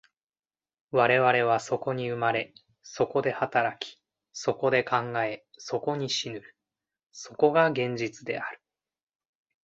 [0.89, 3.99] 我々はそこに生まれ、そこで働き、
[4.33, 6.55] そこで考え、そこに死ぬる、
[7.11, 8.63] そこが現実である。